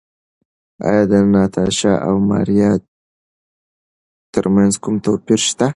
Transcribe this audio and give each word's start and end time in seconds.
ایا 0.87 1.03
د 1.11 1.13
ناتاشا 1.33 1.93
او 2.07 2.15
ماریا 2.29 2.71
ترمنځ 4.33 4.73
کوم 4.83 4.95
توپیر 5.05 5.39
شته؟ 5.49 5.67